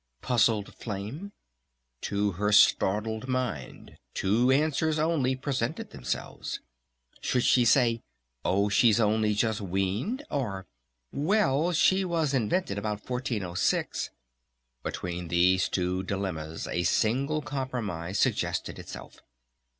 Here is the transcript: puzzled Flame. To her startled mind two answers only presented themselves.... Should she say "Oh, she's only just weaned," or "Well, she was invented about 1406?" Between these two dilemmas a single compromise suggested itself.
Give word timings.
puzzled 0.23 0.73
Flame. 0.73 1.31
To 2.01 2.31
her 2.31 2.51
startled 2.51 3.27
mind 3.27 3.99
two 4.15 4.49
answers 4.49 4.97
only 4.97 5.35
presented 5.35 5.91
themselves.... 5.91 6.59
Should 7.19 7.43
she 7.43 7.65
say 7.65 8.01
"Oh, 8.43 8.67
she's 8.67 8.99
only 8.99 9.35
just 9.35 9.61
weaned," 9.61 10.25
or 10.31 10.65
"Well, 11.11 11.71
she 11.71 12.03
was 12.03 12.33
invented 12.33 12.79
about 12.79 13.07
1406?" 13.07 14.09
Between 14.81 15.27
these 15.27 15.69
two 15.69 16.01
dilemmas 16.01 16.65
a 16.65 16.81
single 16.81 17.43
compromise 17.43 18.17
suggested 18.17 18.79
itself. 18.79 19.21